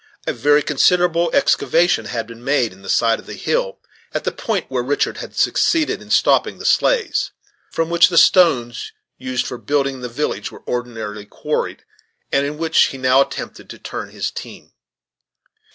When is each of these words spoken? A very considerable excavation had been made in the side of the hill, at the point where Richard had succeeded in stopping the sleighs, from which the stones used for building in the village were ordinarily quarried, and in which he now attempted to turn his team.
A 0.25 0.33
very 0.33 0.63
considerable 0.63 1.29
excavation 1.31 2.05
had 2.05 2.25
been 2.25 2.43
made 2.43 2.73
in 2.73 2.81
the 2.81 2.89
side 2.89 3.19
of 3.19 3.27
the 3.27 3.35
hill, 3.35 3.77
at 4.15 4.23
the 4.23 4.31
point 4.31 4.65
where 4.67 4.81
Richard 4.81 5.17
had 5.17 5.35
succeeded 5.35 6.01
in 6.01 6.09
stopping 6.09 6.57
the 6.57 6.65
sleighs, 6.65 7.29
from 7.69 7.91
which 7.91 8.09
the 8.09 8.17
stones 8.17 8.93
used 9.19 9.45
for 9.45 9.59
building 9.59 9.97
in 9.97 10.01
the 10.01 10.09
village 10.09 10.51
were 10.51 10.67
ordinarily 10.67 11.27
quarried, 11.27 11.83
and 12.31 12.47
in 12.47 12.57
which 12.57 12.85
he 12.85 12.97
now 12.97 13.21
attempted 13.21 13.69
to 13.69 13.77
turn 13.77 14.09
his 14.09 14.31
team. 14.31 14.71